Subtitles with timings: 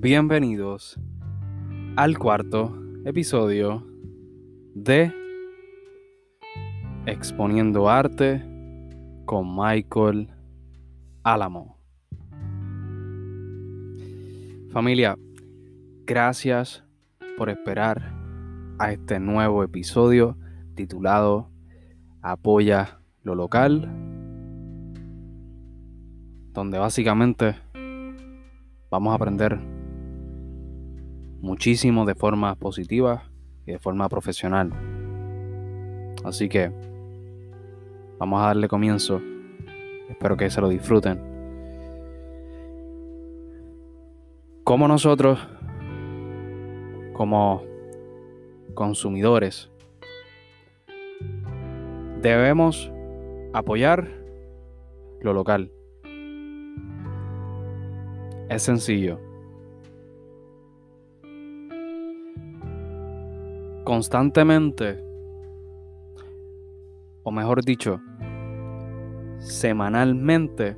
[0.00, 0.96] Bienvenidos
[1.96, 2.72] al cuarto
[3.04, 3.84] episodio
[4.72, 5.12] de
[7.04, 8.44] Exponiendo Arte
[9.24, 10.30] con Michael
[11.24, 11.80] Álamo.
[14.70, 15.18] Familia,
[16.06, 16.84] gracias
[17.36, 18.14] por esperar
[18.78, 20.38] a este nuevo episodio
[20.76, 21.50] titulado
[22.22, 23.88] Apoya lo local,
[26.52, 27.56] donde básicamente
[28.92, 29.77] vamos a aprender
[31.40, 33.24] muchísimo de forma positiva
[33.66, 34.72] y de forma profesional.
[36.24, 36.72] Así que
[38.18, 39.20] vamos a darle comienzo.
[40.08, 41.20] Espero que se lo disfruten.
[44.64, 45.38] Como nosotros,
[47.14, 47.62] como
[48.74, 49.70] consumidores,
[52.20, 52.90] debemos
[53.52, 54.08] apoyar
[55.22, 55.72] lo local.
[58.48, 59.27] Es sencillo.
[63.88, 65.02] Constantemente,
[67.22, 67.98] o mejor dicho,
[69.38, 70.76] semanalmente,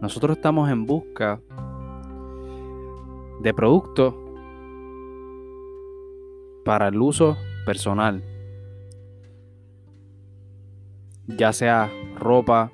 [0.00, 1.40] nosotros estamos en busca
[3.42, 4.14] de productos
[6.64, 8.22] para el uso personal.
[11.26, 12.70] Ya sea ropa,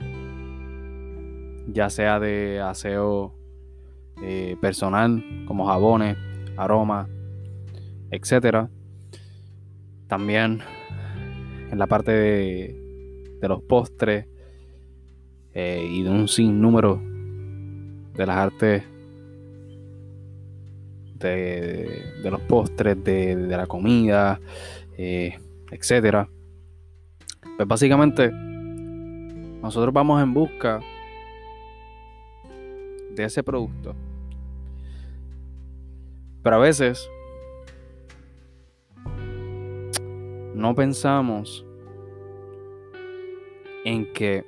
[1.66, 3.32] ya sea de aseo
[4.22, 6.18] eh, personal, como jabones,
[6.58, 7.08] aromas,
[8.10, 8.68] etc.
[10.12, 10.60] También
[11.70, 14.26] en la parte de, los postres
[15.54, 17.00] eh, y de un sinnúmero
[18.14, 18.82] de las artes
[21.18, 24.38] de, los postres, de, la comida,
[24.98, 25.38] eh,
[25.70, 26.28] etc.
[27.56, 28.30] Pues básicamente
[29.62, 30.80] nosotros vamos en busca
[33.14, 33.94] de ese producto.
[36.42, 37.08] Pero a veces
[40.62, 41.66] no pensamos
[43.84, 44.46] en que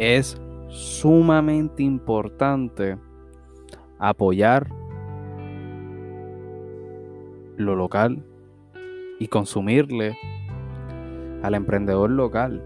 [0.00, 2.98] es sumamente importante
[4.00, 4.68] apoyar
[7.56, 8.26] lo local
[9.20, 10.18] y consumirle
[11.44, 12.64] al emprendedor local.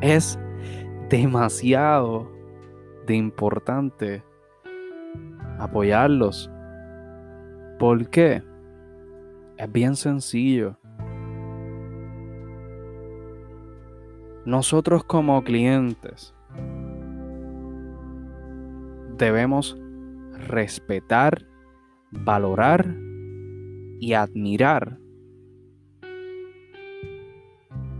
[0.00, 0.36] Es
[1.10, 2.28] demasiado
[3.06, 4.24] de importante
[5.60, 6.50] apoyarlos.
[7.78, 8.42] ¿Por qué?
[9.56, 10.78] Es bien sencillo.
[14.44, 16.34] Nosotros como clientes
[19.16, 19.76] debemos
[20.48, 21.46] respetar,
[22.12, 22.94] valorar
[23.98, 24.98] y admirar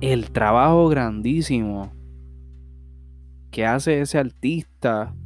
[0.00, 1.92] el trabajo grandísimo
[3.50, 5.16] que hace ese artista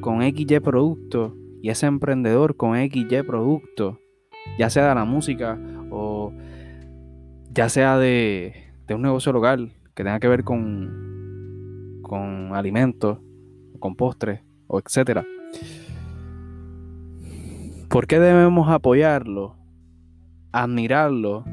[0.00, 4.00] con XY producto y ese emprendedor con XY producto,
[4.58, 5.58] ya sea de la música
[5.90, 6.32] o
[7.52, 8.54] ya sea de,
[8.86, 13.18] de un negocio local que tenga que ver con, con alimentos,
[13.78, 15.24] con postres o etcétera.
[17.88, 19.56] ¿Por qué debemos apoyarlo,
[20.52, 21.44] admirarlo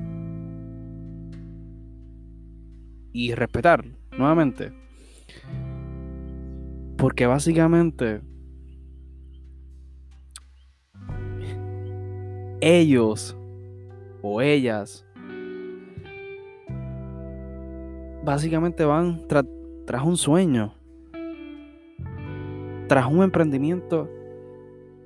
[3.13, 4.73] y respetarlo nuevamente?
[6.97, 8.21] Porque básicamente
[12.67, 13.37] ellos
[14.23, 15.05] o ellas
[18.23, 20.73] básicamente van tras un sueño,
[22.87, 24.09] tras un emprendimiento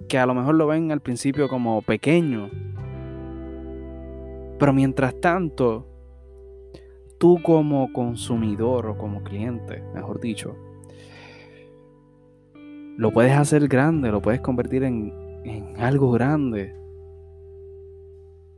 [0.08, 2.50] que a lo mejor lo ven al principio como pequeño.
[4.58, 5.86] Pero mientras tanto,
[7.18, 10.56] tú como consumidor o como cliente, mejor dicho,
[12.96, 15.14] lo puedes hacer grande, lo puedes convertir en,
[15.78, 16.79] algo grande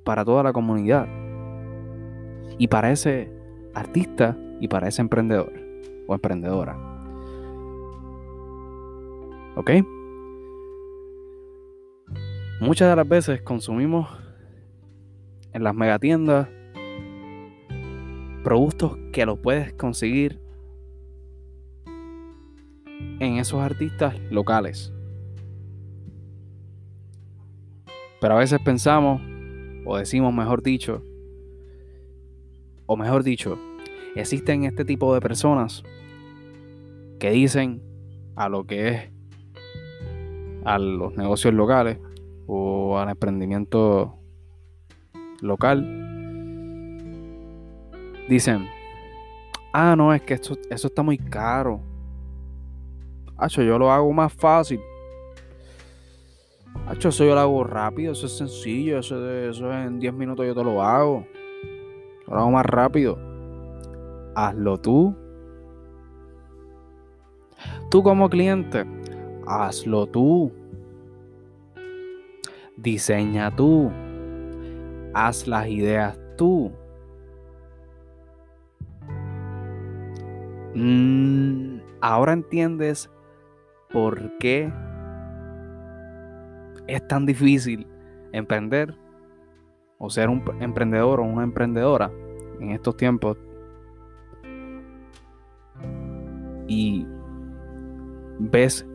[0.03, 1.07] para toda la comunidad
[2.57, 3.31] y para ese
[3.73, 5.51] artista y para ese emprendedor
[6.07, 6.77] o emprendedora.
[9.55, 9.71] ¿Ok?
[12.59, 14.07] Muchas de las veces consumimos
[15.53, 16.47] en las megatiendas
[18.43, 20.39] productos que los puedes conseguir
[23.19, 24.93] en esos artistas locales.
[28.19, 29.21] Pero a veces pensamos,
[29.85, 31.03] o decimos mejor dicho,
[32.85, 33.57] o mejor dicho,
[34.15, 35.83] existen este tipo de personas
[37.19, 37.81] que dicen
[38.35, 39.09] a lo que es
[40.63, 41.99] a los negocios locales
[42.47, 44.15] o al emprendimiento
[45.41, 45.97] local
[48.29, 48.67] dicen
[49.73, 51.81] ah no es que esto, eso está muy caro
[53.41, 54.79] Hacho, yo lo hago más fácil.
[56.87, 60.55] Hacho, eso yo lo hago rápido, eso es sencillo, eso, eso en 10 minutos yo
[60.55, 61.25] te lo hago.
[62.27, 63.17] Lo hago más rápido.
[64.35, 65.15] Hazlo tú.
[67.89, 68.85] Tú como cliente,
[69.45, 70.51] hazlo tú.
[72.77, 73.91] Diseña tú.
[75.13, 76.71] Haz las ideas tú.
[80.73, 83.09] Mm, ahora entiendes
[83.91, 84.71] por qué
[86.93, 87.87] es tan difícil
[88.31, 88.95] emprender
[89.97, 92.11] o ser un emprendedor o una emprendedora
[92.59, 93.37] en estos tiempos.
[96.67, 97.05] Y
[98.39, 98.85] ves,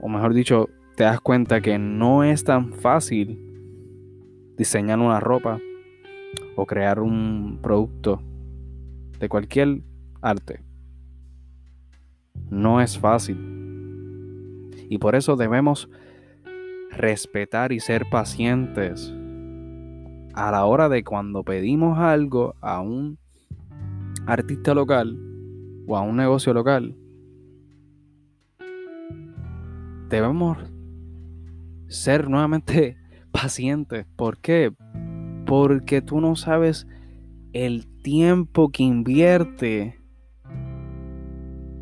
[0.00, 3.42] o mejor dicho, te das cuenta que no es tan fácil
[4.56, 5.58] diseñar una ropa
[6.56, 8.22] o crear un producto
[9.18, 9.82] de cualquier
[10.22, 10.62] arte.
[12.50, 13.36] No es fácil.
[14.88, 15.90] Y por eso debemos
[16.90, 19.14] respetar y ser pacientes
[20.34, 23.18] a la hora de cuando pedimos algo a un
[24.26, 25.18] artista local
[25.86, 26.96] o a un negocio local.
[30.08, 30.58] Debemos
[31.88, 32.96] ser nuevamente
[33.32, 34.06] pacientes.
[34.16, 34.72] ¿Por qué?
[35.46, 36.86] Porque tú no sabes
[37.52, 39.98] el tiempo que invierte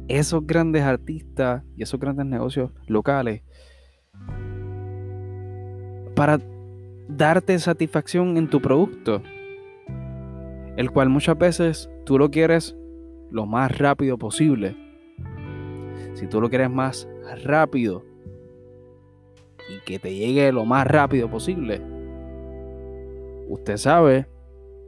[0.06, 3.43] esos grandes artistas y esos grandes negocios locales
[6.14, 6.38] para
[7.08, 9.22] darte satisfacción en tu producto,
[10.76, 12.76] el cual muchas veces tú lo quieres
[13.31, 14.76] lo más rápido posible.
[16.14, 17.08] Si tú lo quieres más
[17.44, 18.05] rápido
[19.69, 21.81] y que te llegue lo más rápido posible,
[23.49, 24.26] usted sabe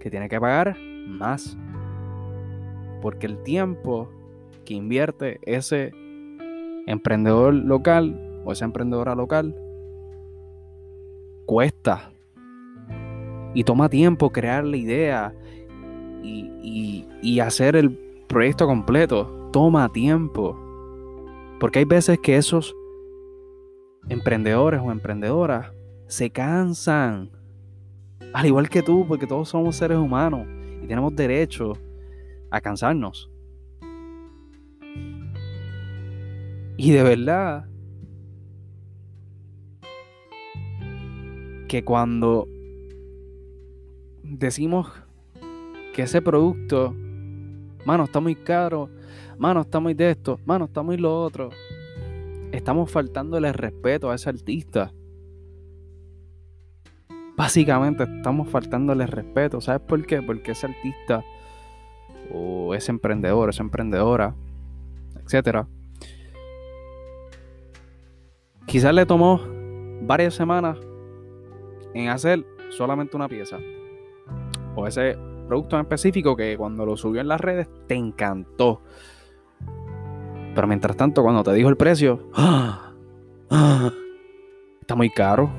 [0.00, 0.76] que tiene que pagar
[1.08, 1.56] más.
[3.02, 4.08] Porque el tiempo
[4.64, 5.92] que invierte ese
[6.86, 9.54] emprendedor local o esa emprendedora local
[11.46, 12.10] cuesta.
[13.54, 15.34] Y toma tiempo crear la idea
[16.22, 17.90] y, y, hacer el
[18.26, 19.48] proyecto completo.
[19.52, 20.58] Toma tiempo.
[21.58, 22.74] Porque hay veces que esos
[24.08, 25.72] emprendedores o emprendedoras
[26.06, 27.30] se cansan.
[28.34, 30.46] Al igual que tú, porque todos somos seres humanos
[30.82, 31.72] y tenemos derecho
[32.50, 33.30] a cansarnos.
[36.76, 37.66] Y de verdad
[41.68, 42.48] que cuando
[44.22, 44.88] decimos
[45.94, 46.94] que ese producto,
[47.84, 48.88] mano, está muy caro,
[49.38, 51.50] mano, está muy de esto, mano, está muy lo otro,
[52.52, 54.92] estamos faltándole respeto a ese artista.
[57.36, 59.60] Básicamente estamos faltándole respeto.
[59.60, 60.22] ¿Sabes por qué?
[60.22, 61.22] Porque ese artista
[62.32, 64.34] o ese emprendedor, esa emprendedora,
[65.22, 65.68] etcétera,
[68.66, 69.40] quizás le tomó
[70.02, 70.78] varias semanas
[71.96, 73.58] en hacer solamente una pieza.
[74.74, 75.16] O ese
[75.48, 78.82] producto en específico que cuando lo subió en las redes te encantó.
[80.54, 82.92] Pero mientras tanto, cuando te dijo el precio, ¡ah!
[83.50, 83.92] ¡Ah!
[84.80, 85.50] está muy caro.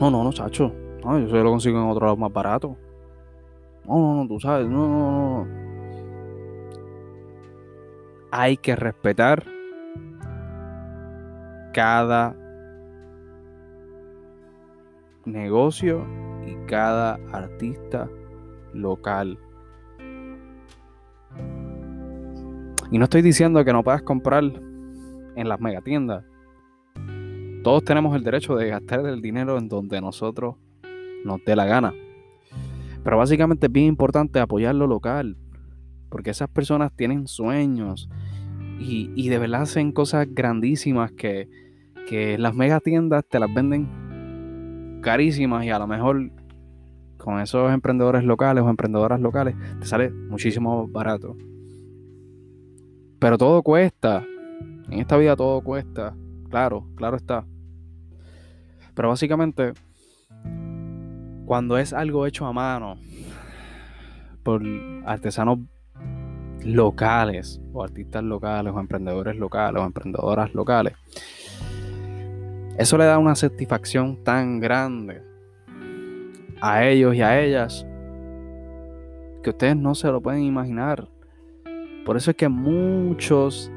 [0.00, 0.72] No, no, no, chacho.
[1.04, 2.76] No, yo se lo consigo en otro lado más barato.
[3.86, 4.66] No, no, no, tú sabes.
[4.68, 5.66] No, no, no.
[8.30, 9.44] Hay que respetar
[11.72, 12.34] cada
[15.26, 16.06] negocio
[16.46, 18.08] y cada artista
[18.72, 19.38] local.
[22.90, 26.24] Y no estoy diciendo que no puedas comprar en las megatiendas.
[27.62, 30.54] Todos tenemos el derecho de gastar el dinero en donde nosotros
[31.24, 31.92] nos dé la gana.
[33.02, 35.36] Pero básicamente es bien importante apoyar lo local.
[36.08, 38.08] Porque esas personas tienen sueños.
[38.78, 41.48] Y, de verdad hacen cosas grandísimas que,
[42.08, 44.05] que las megatiendas te las venden
[45.06, 46.32] carísimas y a lo mejor
[47.16, 51.36] con esos emprendedores locales o emprendedoras locales te sale muchísimo barato.
[53.20, 54.24] Pero todo cuesta.
[54.90, 56.16] En esta vida todo cuesta.
[56.50, 57.44] Claro, claro está.
[58.96, 59.74] Pero básicamente,
[61.44, 62.96] cuando es algo hecho a mano
[64.42, 64.60] por
[65.04, 65.60] artesanos
[66.64, 70.94] locales o artistas locales o emprendedores locales o emprendedoras locales,
[72.78, 75.22] eso le da una satisfacción tan grande
[76.60, 77.86] a ellos y a ellas
[79.42, 81.08] que ustedes no se lo pueden imaginar.
[82.04, 83.70] Por eso es que muchos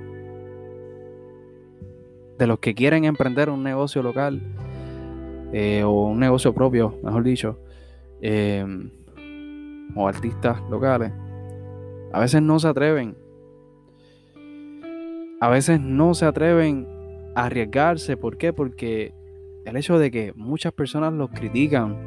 [2.38, 4.42] de los que quieren emprender un negocio local
[5.54, 7.60] eh, o un negocio propio, mejor dicho,
[8.22, 8.66] eh,
[9.96, 11.12] o artistas locales,
[12.12, 13.16] a veces no se atreven.
[15.42, 16.99] a veces no se atreven
[17.46, 18.18] arriesgarse.
[18.18, 18.54] ¿Por qué?
[18.54, 19.14] Porque
[19.66, 21.98] el hecho de que muchas personas los critican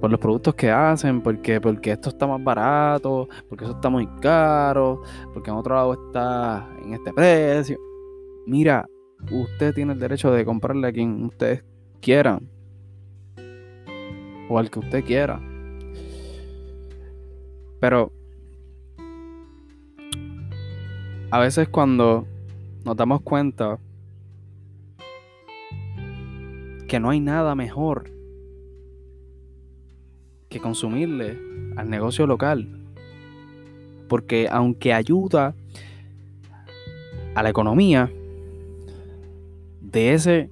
[0.00, 4.06] por los productos que hacen, porque, porque esto está más barato, porque eso está muy
[4.20, 5.02] caro,
[5.32, 7.78] porque en otro lado está en este precio.
[8.46, 8.84] Mira,
[9.30, 11.64] usted tiene el derecho de comprarle a quien ustedes
[12.00, 12.48] quieran.
[14.48, 15.40] O al que usted quiera.
[17.78, 18.12] Pero
[21.30, 22.26] a veces cuando
[22.84, 23.78] nos damos cuenta
[26.92, 28.10] que no hay nada mejor
[30.50, 31.38] que consumirle
[31.74, 32.68] al negocio local.
[34.10, 35.54] Porque aunque ayuda
[37.34, 38.12] a la economía
[39.80, 40.50] de ese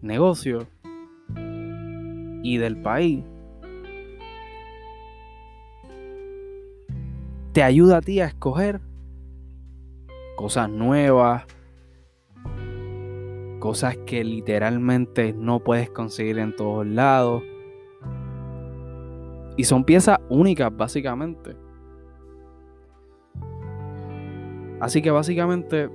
[0.00, 0.68] negocio
[2.44, 3.24] y del país,
[7.50, 8.80] te ayuda a ti a escoger
[10.36, 11.42] cosas nuevas,
[13.60, 17.44] cosas que literalmente no puedes conseguir en todos lados.
[19.56, 21.54] Y son piezas únicas, básicamente.
[24.80, 25.90] Así que básicamente,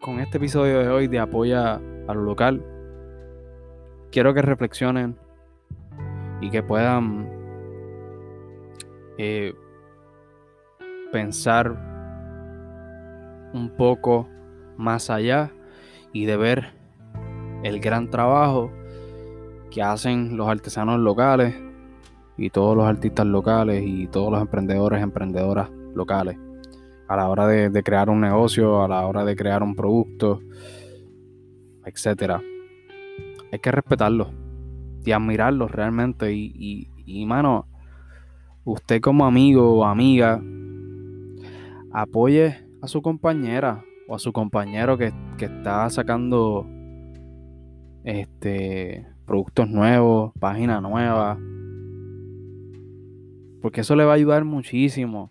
[0.00, 2.64] con este episodio de hoy de apoya a lo local,
[4.10, 5.16] quiero que reflexionen
[6.40, 7.28] y que puedan
[9.18, 9.52] eh,
[11.12, 11.90] pensar
[13.52, 14.26] un poco
[14.80, 15.52] más allá
[16.12, 16.72] y de ver
[17.62, 18.72] el gran trabajo
[19.70, 21.54] que hacen los artesanos locales
[22.36, 26.38] y todos los artistas locales y todos los emprendedores, emprendedoras locales
[27.10, 30.40] a la hora de, crear un negocio, a la hora de crear un producto,
[31.84, 32.40] etcétera.
[33.50, 34.30] Hay que respetarlo
[35.04, 36.32] y admirarlo realmente.
[36.32, 37.66] Y, y, y mano,
[38.62, 40.40] usted como amigo o amiga
[41.92, 46.66] apoye a su compañera o a su compañero que, está sacando
[48.02, 51.38] este productos nuevos, páginas nuevas.
[53.62, 55.30] Porque eso le va a ayudar muchísimo.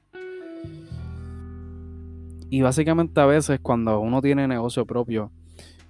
[2.50, 5.30] Y básicamente a veces cuando uno tiene negocio propio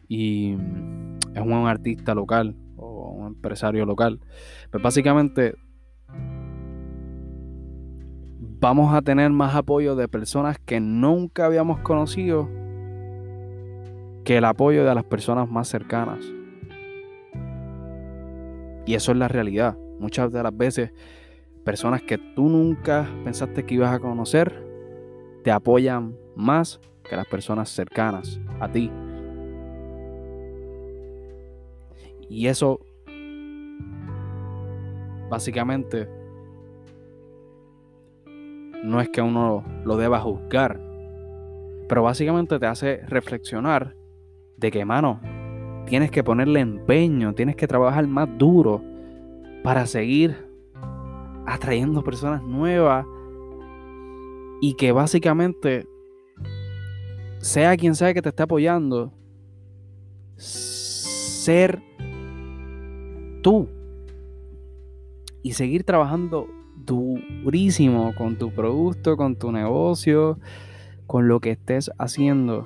[0.07, 0.53] y
[1.35, 4.19] es un artista local o un empresario local,
[4.71, 5.53] pues básicamente
[8.59, 12.58] vamos a tener más apoyo de personas que nunca habíamos conocido
[14.23, 16.25] que el apoyo de las personas más cercanas.
[18.85, 19.77] Y eso es la realidad.
[19.99, 20.91] Muchas de las veces,
[21.63, 24.63] personas que tú nunca pensaste que ibas a conocer,
[25.43, 28.91] te apoyan más que las personas cercanas a ti.
[32.29, 32.79] Y eso,
[35.29, 36.07] básicamente,
[38.83, 40.79] no es que uno lo deba juzgar,
[41.87, 43.98] pero básicamente te hace reflexionar
[44.59, 45.19] de que, mano,
[45.85, 48.83] tienes que ponerle empeño, tienes que trabajar más duro
[49.63, 50.49] para seguir
[51.45, 53.05] atrayendo personas nuevas
[54.61, 55.87] y que básicamente
[57.39, 59.13] sea quien sea que te esté apoyando,
[60.35, 61.81] ser
[63.41, 63.69] tú
[65.41, 66.47] y seguir trabajando
[66.85, 70.37] durísimo con tu producto, con tu negocio,
[71.07, 72.65] con lo que estés haciendo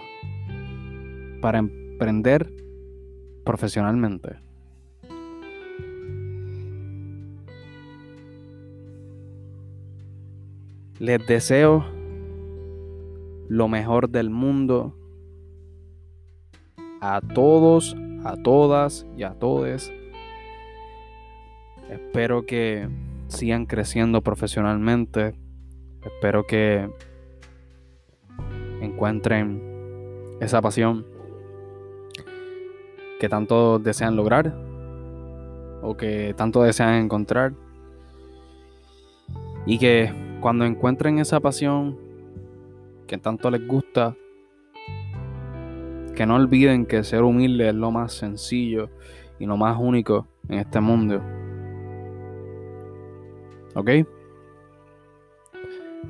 [1.41, 1.63] para
[2.03, 2.51] emprender
[3.45, 4.36] profesionalmente.
[11.00, 11.86] Les deseo
[13.48, 14.98] lo mejor del mundo
[17.00, 17.95] a todos,
[18.25, 19.91] a todas y a todos.
[21.89, 22.89] Espero que
[23.27, 25.36] sigan creciendo profesionalmente.
[26.03, 26.89] Espero que
[28.81, 29.62] encuentren
[30.41, 31.12] esa pasión
[33.24, 34.53] que tanto desean lograr
[35.82, 37.53] o que tanto desean encontrar.
[39.65, 41.98] Y que cuando encuentren esa pasión
[43.08, 44.18] que tanto les gusta,
[46.13, 48.89] que no olviden que ser humilde es lo más sencillo
[49.39, 51.22] y lo más único en este mundo.
[53.74, 53.89] ¿Ok?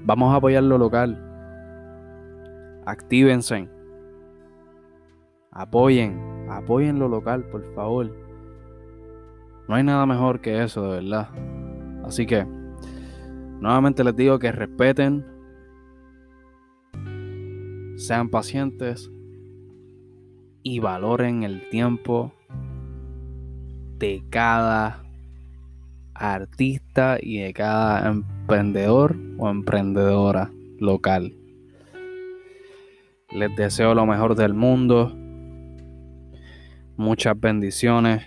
[0.03, 1.15] Vamos a apoyar lo local.
[2.87, 3.69] Actívense.
[5.51, 6.32] Apoyen.
[6.57, 8.11] Apoyen lo local, por favor.
[9.67, 11.29] No hay nada mejor que eso, de verdad.
[12.03, 12.45] Así que,
[13.59, 15.25] nuevamente les digo que respeten.
[17.95, 19.09] Sean pacientes.
[20.61, 22.33] Y valoren el tiempo
[23.97, 25.03] de cada
[26.13, 31.33] artista y de cada emprendedor o emprendedora local.
[33.31, 35.17] Les deseo lo mejor del mundo.
[36.97, 38.23] Muchas bendiciones.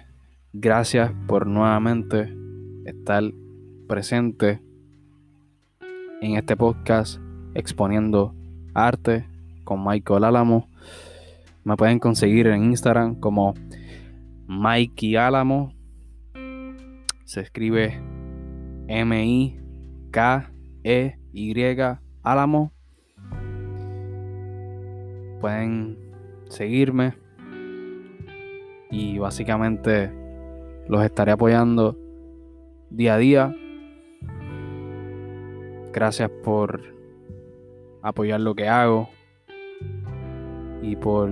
[0.52, 2.36] Gracias por nuevamente
[2.84, 3.22] estar
[3.86, 4.60] presente
[6.20, 7.20] en este podcast
[7.54, 8.34] exponiendo
[8.74, 9.24] arte
[9.62, 10.68] con Michael Álamo.
[11.62, 13.54] Me pueden conseguir en Instagram como
[14.48, 15.72] Mikey Álamo.
[17.24, 18.02] Se escribe
[18.88, 19.56] M-I-K-E-Y
[22.24, 22.72] Álamo.
[25.40, 25.98] Pueden
[26.48, 27.25] seguirme
[28.90, 30.12] y básicamente
[30.88, 31.96] los estaré apoyando
[32.90, 33.56] día a día.
[35.92, 36.82] Gracias por
[38.02, 39.08] apoyar lo que hago
[40.82, 41.30] y por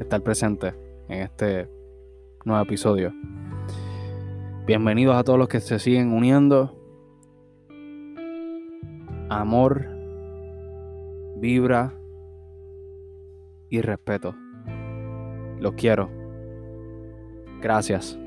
[0.00, 0.74] estar presente
[1.08, 1.68] en este
[2.44, 3.12] nuevo episodio.
[4.66, 6.78] Bienvenidos a todos los que se siguen uniendo.
[9.28, 9.88] Amor,
[11.36, 11.92] vibra
[13.68, 14.34] y respeto.
[15.58, 16.21] Los quiero.
[17.62, 18.18] Gracias.